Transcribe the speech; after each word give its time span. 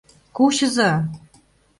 Кучыза!.. 0.35 0.91